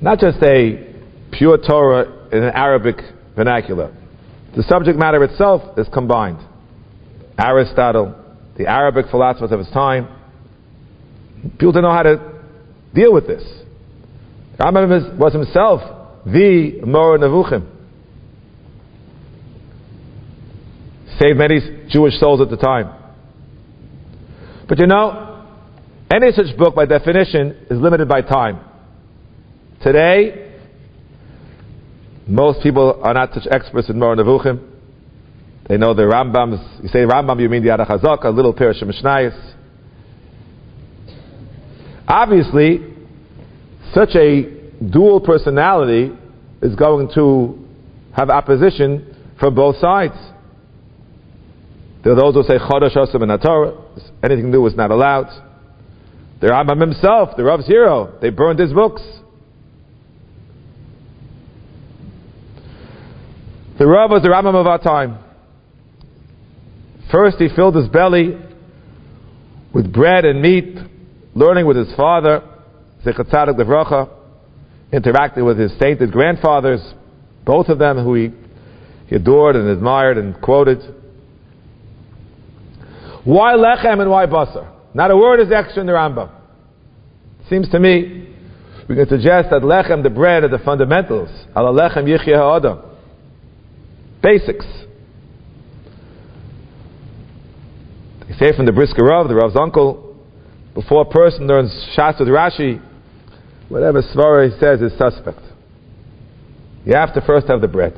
[0.00, 0.94] Not just a
[1.32, 2.96] pure Torah in an Arabic
[3.34, 3.96] vernacular.
[4.56, 6.38] The subject matter itself is combined.
[7.38, 8.14] Aristotle,
[8.56, 10.08] the Arabic philosophers of his time,
[11.42, 12.42] people didn't know how to
[12.94, 13.42] deal with this.
[14.58, 15.80] Rambam was himself
[16.24, 17.66] the Moreh Nevuchim.
[21.18, 23.01] Saved many Jewish souls at the time.
[24.72, 25.44] But you know,
[26.10, 28.58] any such book by definition is limited by time.
[29.82, 30.50] Today,
[32.26, 34.66] most people are not such experts in Moreh Nevuchim.
[35.68, 36.82] They know the Rambams.
[36.82, 39.52] You say Rambam, you mean the Yad HaChazaka, a little Pirush Mishnayos.
[42.08, 42.94] Obviously,
[43.92, 46.16] such a dual personality
[46.62, 47.62] is going to
[48.16, 50.16] have opposition from both sides.
[52.02, 53.81] There are those who say Chodesh Asim and Torah,
[54.22, 55.28] anything new was not allowed.
[56.40, 59.02] The Rambam himself, the Rav's hero, they burned his books.
[63.78, 65.18] The Rav was the Rambam of our time.
[67.10, 68.36] First, he filled his belly
[69.74, 70.76] with bread and meat,
[71.34, 72.42] learning with his father,
[73.04, 74.08] Zechat Tzadik Levracha,
[74.92, 76.80] interacted with his sainted grandfathers,
[77.44, 78.30] both of them who he
[79.14, 80.78] adored and admired and quoted.
[83.24, 84.70] Why lechem and why basar?
[84.94, 86.30] Not a word is extra in the Rambam.
[87.48, 88.28] Seems to me
[88.88, 91.28] we can suggest that lechem, the bread, are the fundamentals.
[91.56, 92.82] Ala lechem yichya ha'adam.
[94.22, 94.66] Basics.
[98.28, 100.16] They say from the Brisker Rav, the Rav's uncle,
[100.74, 102.82] before a person learns Shas with Rashi,
[103.68, 105.40] whatever Svara says is suspect.
[106.84, 107.94] You have to first have the bread.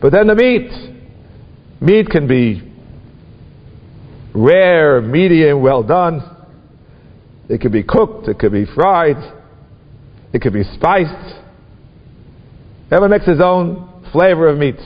[0.00, 0.70] But then the meat.
[1.80, 2.73] Meat can be
[4.34, 6.20] rare, medium, well done.
[7.48, 9.16] It could be cooked, it could be fried,
[10.32, 11.36] it could be spiced.
[12.86, 14.78] Everyone makes his own flavor of meat.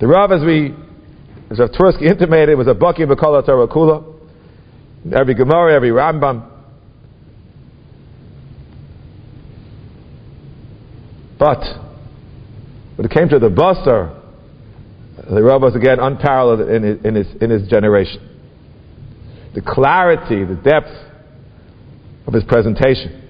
[0.00, 0.74] The Rav, as we,
[1.50, 1.68] as Rav
[2.02, 4.08] intimated, was a Baki Bakola Torah Kula.
[5.14, 6.48] Every Gemara, every Rambam.
[11.38, 11.60] But,
[12.96, 14.21] when it came to the Buster,
[15.30, 18.28] the Rav was again unparalleled in his, in his, in his generation.
[19.54, 20.90] The clarity, the depth
[22.26, 23.20] of his presentation.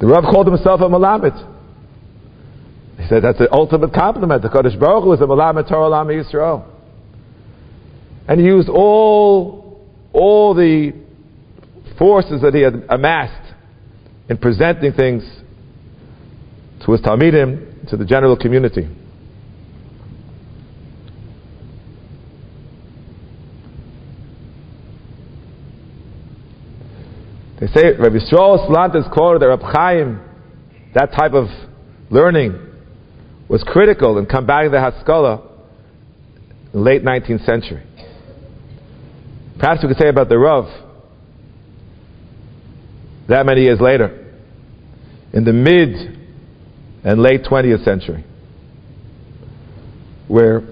[0.00, 1.52] The Rav called himself a Malamed.
[2.98, 4.42] He said that's the ultimate compliment.
[4.42, 6.70] The Kodesh Baruch Hu is a Malamed Torah Lam Yisrael.
[8.28, 9.82] And he used all,
[10.12, 10.92] all the
[11.98, 13.54] forces that he had amassed
[14.28, 15.24] in presenting things
[16.84, 18.88] to his Talmidim, to the general community.
[27.60, 30.20] They say Rabbi Yisrael Salant is called the Rab Chaim,
[30.94, 31.46] that type of
[32.10, 32.60] learning
[33.48, 35.42] was critical in combating the Haskalah
[36.66, 37.82] in the late 19th century.
[39.58, 40.66] Perhaps we could say about the Rav
[43.28, 44.20] that many years later,
[45.32, 46.13] in the mid
[47.04, 48.24] and late 20th century,
[50.26, 50.62] where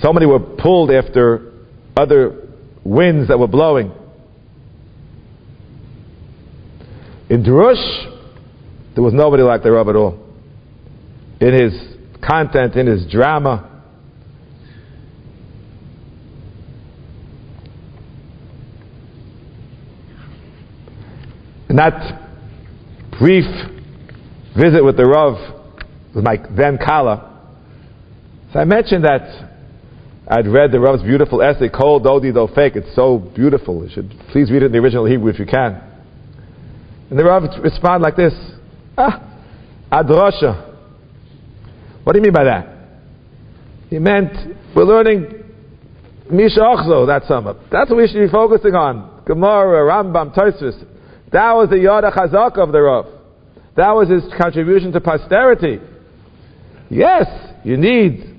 [0.00, 1.52] so many were pulled after
[1.96, 2.48] other
[2.82, 3.92] winds that were blowing.
[7.28, 10.18] In Drush, there was nobody like the Rav at all.
[11.40, 11.72] In his
[12.26, 13.66] content, in his drama,
[21.68, 22.28] that
[23.18, 23.46] brief
[24.56, 25.36] visit with the Rav,
[26.14, 27.30] with my then Kala,
[28.52, 29.48] so I mentioned that
[30.26, 32.74] I'd read the Rav's beautiful essay, Kol Dodi Dofek.
[32.74, 33.84] It's so beautiful.
[33.84, 35.80] You should please read it in the original Hebrew if you can.
[37.10, 38.34] And the Rav responded like this
[38.96, 39.26] Ah.
[42.04, 42.68] What do you mean by that?
[43.88, 44.32] He meant
[44.74, 45.44] we're learning
[46.30, 47.54] Misha Ochzo, that summer.
[47.72, 49.24] That's what we should be focusing on.
[49.26, 50.84] Gemara, Rambam, Tosfos.
[51.32, 53.06] That was the Yad HaChazaka of the Rav.
[53.76, 55.80] That was his contribution to posterity.
[56.88, 57.26] Yes,
[57.64, 58.38] you need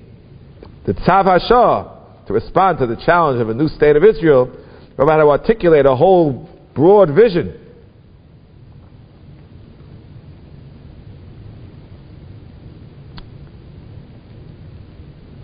[0.84, 4.54] the Tzav Hashah to respond to the challenge of a new state of Israel,
[4.98, 7.58] no matter to articulate a whole broad vision.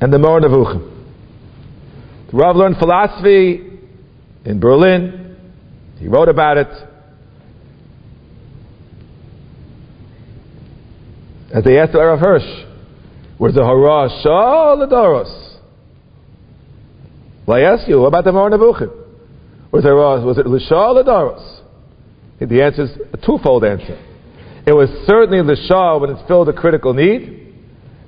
[0.01, 0.95] And the Moreh Nevuchim.
[2.31, 3.81] The Rav learned philosophy
[4.45, 5.37] in Berlin.
[5.99, 6.69] He wrote about it.
[11.53, 12.67] As they asked the Rav Hirsch,
[13.39, 15.57] was the Hara Shah Ladoros?
[17.47, 18.91] Well, I ask you, what about the Moreh Nevuchim?
[19.73, 21.61] Was, there, was it Lishah Ladoros?
[22.41, 23.99] The answer is a twofold answer.
[24.67, 27.55] It was certainly Lishah when it filled a critical need,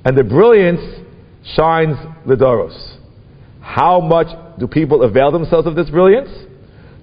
[0.04, 0.80] and the brilliance
[1.56, 2.98] shines Ladoros.
[3.60, 4.26] How much
[4.58, 6.28] do people avail themselves of this brilliance?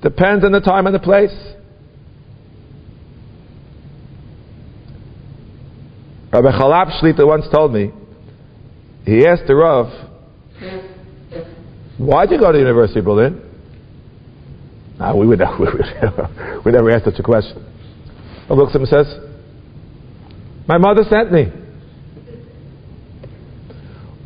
[0.04, 1.34] Depends on the time and the place.
[6.32, 7.92] Rabbi Chalab Shlita once told me,
[9.06, 9.88] he asked the Rav,
[11.98, 13.42] why'd you go to the University of Berlin?
[15.00, 17.64] No, we would, would, we never asked such a question.
[18.50, 19.28] Rav looks at him and says,
[20.68, 21.46] my mother sent me.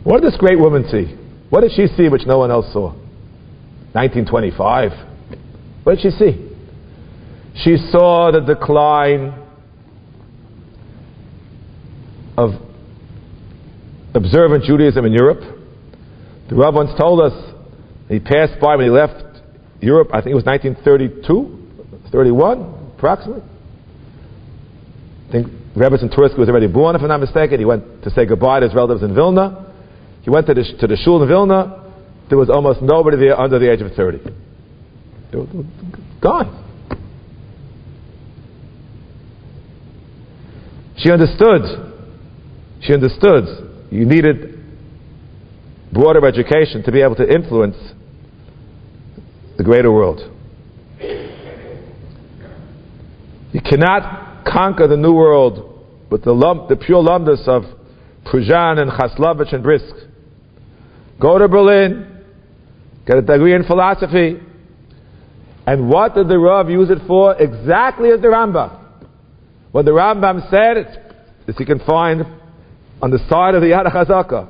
[0.04, 1.16] What did this great woman see?
[1.52, 2.94] What did she see which no one else saw?
[3.94, 4.92] 1925.
[5.84, 6.50] What did she see?
[7.64, 9.41] She saw the decline
[12.38, 12.52] of
[14.14, 15.42] observant Judaism in Europe.
[16.50, 17.34] The Rav once told us
[18.10, 19.24] he passed by when he left
[19.82, 23.42] Europe, I think it was 1932, 31, approximately.
[25.30, 27.58] I think Rebbetzin Twersky was already born, if I'm not mistaken.
[27.58, 29.74] He went to say goodbye to his relatives in Vilna.
[30.22, 31.90] He went to the, to the shul in Vilna.
[32.30, 34.20] There was almost nobody there under the age of 30.
[35.32, 35.46] They were
[36.22, 36.58] gone.
[40.98, 41.91] She understood.
[42.82, 44.60] She understood you needed
[45.94, 47.78] broader education to be able to influence
[49.58, 50.20] the greater world.
[53.52, 57.64] You cannot conquer the new world with the, lump, the pure lumdus of
[58.26, 59.94] Pruzan and Chaslovich and Brisk.
[61.20, 62.24] Go to Berlin,
[63.06, 64.40] get a degree in philosophy.
[65.68, 67.36] And what did the Rav use it for?
[67.36, 68.80] Exactly as the Rambam.
[69.72, 71.14] What the Rambam said,
[71.48, 72.26] as you can find
[73.02, 74.50] on the side of the Yad HaChazaka.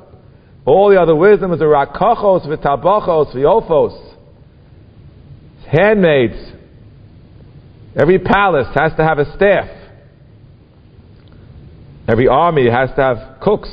[0.64, 4.16] All the other wisdom is the Rakachos, V'tabachos, V'yofos.
[5.70, 6.52] Handmaids.
[7.96, 9.68] Every palace has to have a staff.
[12.08, 13.70] Every army has to have cooks.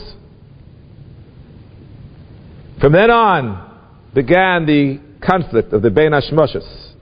[2.80, 3.66] From then on
[4.14, 6.94] began the conflict of the Bein Hashmoshes,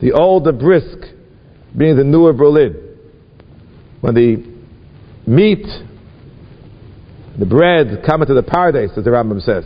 [0.00, 0.98] the old, the brisk,
[1.76, 2.76] being the newer Berlin.
[4.00, 4.36] when the
[5.26, 5.66] meat,
[7.38, 9.64] the bread come into the paradise, as the Rambam says.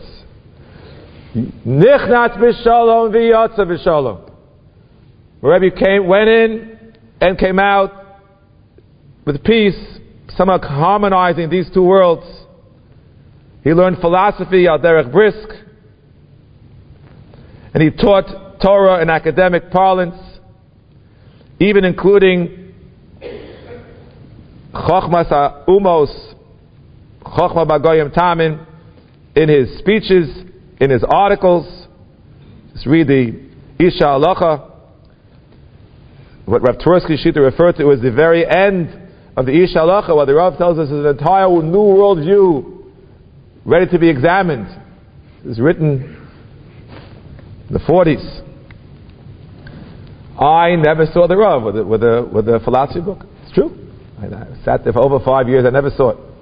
[1.35, 4.31] Nichnat b'shalom v'yotza b'shalom.
[5.39, 7.91] Wherever you came, went in and came out
[9.25, 9.75] with peace,
[10.35, 12.25] somehow harmonizing these two worlds.
[13.63, 15.49] He learned philosophy al derech brisk,
[17.73, 20.15] and he taught Torah in academic parlance,
[21.59, 22.73] even including
[24.73, 26.32] Chochmas Umos,
[27.33, 28.65] Chochma Bagoyim Tamin,
[29.35, 30.29] in his speeches,
[30.79, 31.87] in his articles.
[32.73, 34.71] Just read the Ish HaHalacha.
[36.45, 40.25] What Rav Twersky Shita referred to as the very end of the Ish HaHalacha, what
[40.25, 42.91] the Rav tells us is an entire new world view
[43.65, 44.67] ready to be examined.
[45.45, 46.27] It's written
[47.67, 48.41] in the 40s.
[50.39, 53.25] I never saw the Rav with a, with a, with a philosophy book.
[53.43, 53.79] It's true.
[54.19, 56.32] I sat there for over five years, I never saw it.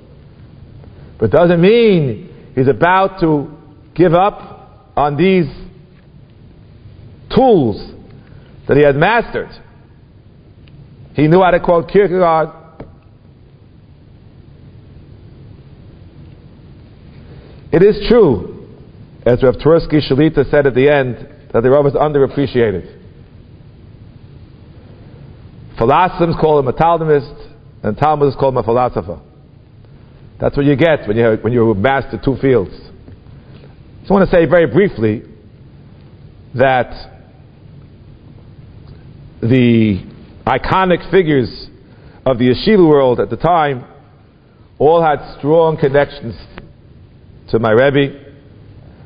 [1.21, 3.55] But it doesn't mean he's about to
[3.93, 5.45] give up on these
[7.33, 7.93] tools
[8.67, 9.51] that he had mastered.
[11.13, 12.49] He knew how to quote Kierkegaard.
[17.71, 18.67] It is true,
[19.23, 21.17] as Rav Twersky Shalita said at the end,
[21.53, 22.97] that the Rav is underappreciated.
[25.77, 27.31] Philosophers call him a Talmudist,
[27.83, 29.21] and Talmudists call him a philosopher.
[30.41, 32.73] That's what you get when you, when you master two fields.
[32.73, 35.21] I just want to say very briefly
[36.55, 36.91] that
[39.39, 40.03] the
[40.47, 41.67] iconic figures
[42.25, 43.85] of the yeshiva world at the time
[44.79, 46.35] all had strong connections
[47.49, 48.33] to my Rebbe,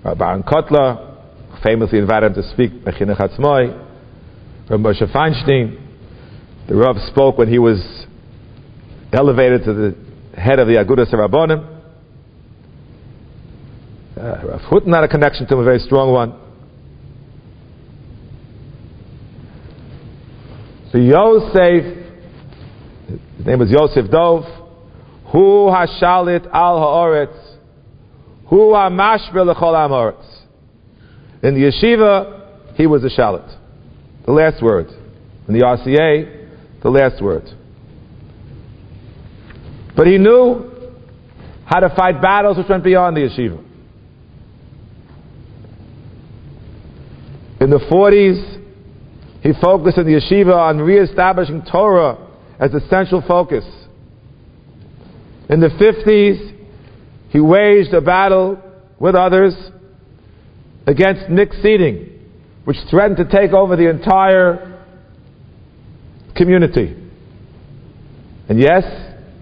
[0.06, 5.82] Aharon Kotler, famously invited him to speak Mechinuch Hatzmoi, Rabbi Moshe Feinstein.
[6.70, 8.06] The Rav spoke when he was
[9.12, 10.06] elevated to the
[10.38, 11.74] head of the Agudas Rabbonim.
[14.18, 16.34] Uh, Rav Hutner had a connection to him, a very strong one.
[20.92, 22.08] So Yosef,
[23.38, 24.44] his name was Yosef Dov,
[25.32, 27.58] Hu Hashalit Al Haaretz,
[28.48, 30.36] Hu Hamashber L'chol Haaretz.
[31.44, 33.54] In the yeshiva, he was a shalit.
[34.26, 34.88] The last word.
[35.48, 37.44] In the RCA, the last word.
[39.96, 40.72] But he knew
[41.66, 43.64] how to fight battles which went beyond the yeshiva.
[47.62, 48.62] In the 40s,
[49.41, 52.18] he focused in the yeshiva on re-establishing Torah
[52.60, 53.64] as the central focus.
[55.50, 56.54] In the 50s,
[57.30, 58.62] he waged a battle
[59.00, 59.54] with others
[60.88, 62.10] against mixed seating,
[62.66, 64.84] which threatened to take over the entire
[66.36, 66.96] community.
[68.50, 68.84] And yes,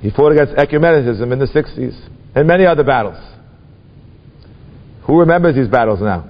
[0.04, 3.18] he fought against ecumenicism in the 60s and many other battles.
[5.04, 6.30] Who remembers these battles now?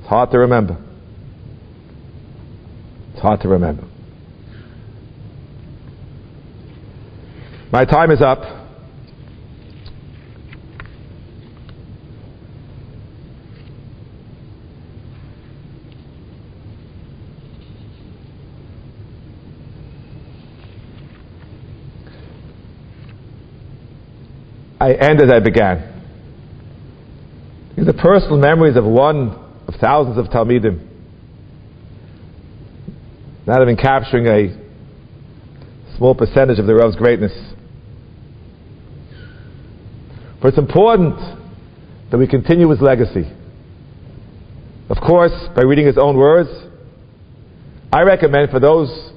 [0.00, 0.76] It's hard to remember
[3.14, 3.84] It's hard to remember.
[7.72, 8.63] My time is up.
[24.84, 25.92] I end as I began.
[27.76, 29.30] These are personal memories of one
[29.66, 30.90] of thousands of Talmidim
[33.46, 37.32] not even capturing a small percentage of the Rav's greatness.
[40.40, 41.16] For it's important
[42.10, 43.30] that we continue his legacy.
[44.88, 46.48] Of course, by reading his own words,
[47.92, 49.12] I recommend for those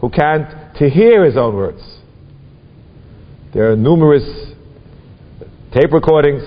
[0.00, 1.82] who can't to hear his own words.
[3.52, 4.49] There are numerous
[5.72, 6.42] tape recordings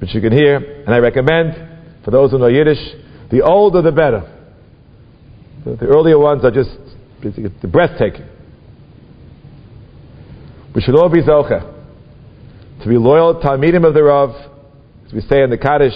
[0.00, 2.78] which you can hear, and I recommend for those who know Yiddish,
[3.30, 4.30] the older the better.
[5.64, 6.70] The, the earlier ones are just
[7.22, 8.26] the breathtaking.
[10.74, 11.72] We should all be zocha
[12.82, 14.30] to be loyal talmidim of the Rav,
[15.06, 15.94] as we say in the Kaddish,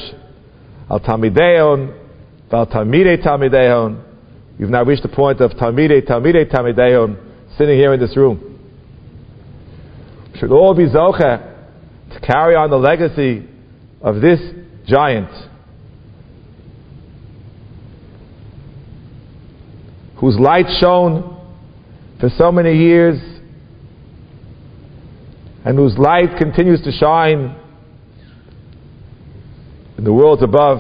[0.89, 1.95] al talmideon,
[2.51, 4.03] val talmidei talmideon.
[4.59, 7.19] We've now reached the point of talmidei talmidei talmideon,
[7.59, 8.59] sitting here in this room.
[10.33, 11.48] We should all be zocha
[12.21, 13.47] carry on the legacy
[14.01, 14.41] of this
[14.87, 15.31] giant
[20.19, 21.37] whose light shone
[22.21, 23.19] for so many years
[25.65, 27.55] and whose light continues to shine
[29.97, 30.79] in the worlds above,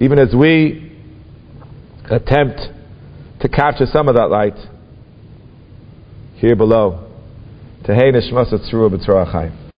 [0.00, 0.92] even as we
[2.10, 2.60] attempt
[3.40, 4.56] to capture some of that light
[6.36, 7.09] here below.
[7.82, 9.59] Tehei Nishmas Tzruah B'Tzorah Chaim.